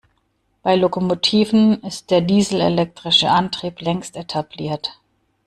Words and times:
Bei 0.63 0.75
Lokomotiven 0.77 1.83
ist 1.83 2.09
der 2.09 2.21
dieselelektrische 2.21 3.29
Antrieb 3.29 3.81
längst 3.81 4.15
etabliert. 4.15 4.99